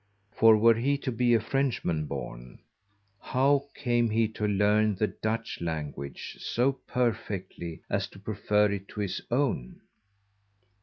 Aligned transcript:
For 0.33 0.57
were 0.57 0.73
he 0.73 0.97
to 0.97 1.11
be 1.11 1.29
a_ 1.33 1.39
French 1.43 1.85
man 1.85 2.05
born, 2.05 2.57
how 3.21 3.65
came 3.75 4.09
he 4.09 4.27
to 4.29 4.47
learn 4.47 4.95
the 4.95 5.05
Dutch 5.05 5.59
_language 5.61 6.39
so 6.41 6.71
perfectly 6.87 7.83
as 7.87 8.07
to 8.07 8.17
prefer 8.17 8.71
it 8.71 8.87
to 8.87 8.99
his 9.01 9.21
own? 9.29 9.79